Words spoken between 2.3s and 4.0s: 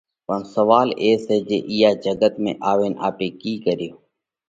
۾ آوينَ آپي ڪِي ڪريو؟